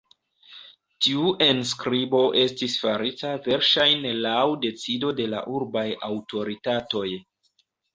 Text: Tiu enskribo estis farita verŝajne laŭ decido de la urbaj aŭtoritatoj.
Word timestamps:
Tiu 1.07 1.33
enskribo 1.47 2.23
estis 2.45 2.79
farita 2.87 3.35
verŝajne 3.51 4.17
laŭ 4.27 4.41
decido 4.67 5.17
de 5.23 5.33
la 5.39 5.47
urbaj 5.61 5.89
aŭtoritatoj. 6.13 7.11